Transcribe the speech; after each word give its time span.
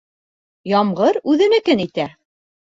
Ямғыр 0.71 1.21
үҙенекен 1.35 1.87
итә. 1.87 2.11